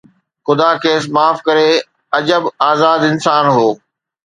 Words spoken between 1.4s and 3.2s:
ڪري، عجب آزاد